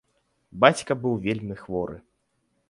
Бацька 0.63 0.97
быў 1.03 1.13
вельмі 1.27 1.55
хворы. 1.61 2.01